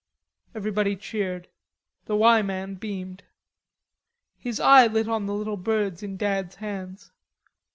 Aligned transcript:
Everybody 0.55 0.95
cheered. 0.95 1.47
The 2.05 2.15
"Y" 2.15 2.41
man 2.41 2.73
beamed. 2.73 3.21
His 4.39 4.59
eye 4.59 4.87
lit 4.87 5.07
on 5.07 5.27
the 5.27 5.35
little 5.35 5.57
birds 5.57 6.01
in 6.01 6.17
Dad's 6.17 6.55
hands. 6.55 7.11